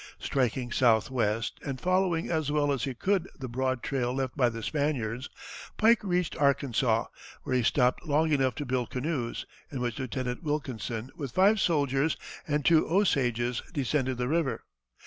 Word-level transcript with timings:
Striking 0.17 0.71
southwest, 0.71 1.59
and 1.63 1.79
following 1.79 2.27
as 2.27 2.51
well 2.51 2.71
as 2.71 2.85
he 2.85 2.95
could 2.95 3.29
the 3.37 3.47
broad 3.47 3.83
trail 3.83 4.11
left 4.11 4.35
by 4.35 4.49
the 4.49 4.63
Spaniards, 4.63 5.29
Pike 5.77 6.03
reached 6.03 6.35
Arkansas, 6.37 7.05
where 7.43 7.55
he 7.55 7.61
stopped 7.61 8.07
long 8.07 8.31
enough 8.31 8.55
to 8.55 8.65
build 8.65 8.89
canoes, 8.89 9.45
in 9.71 9.79
which 9.79 9.99
Lieutenant 9.99 10.41
Wilkinson 10.41 11.11
with 11.15 11.33
five 11.33 11.59
soldiers 11.59 12.17
and 12.47 12.65
two 12.65 12.87
Osages 12.91 13.61
descended 13.73 14.17
the 14.17 14.27
river. 14.27 14.63